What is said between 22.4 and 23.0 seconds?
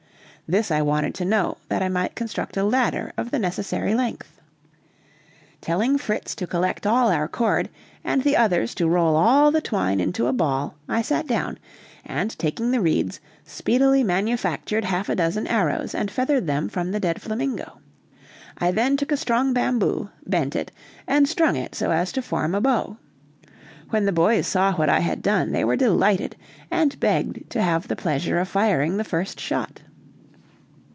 a bow.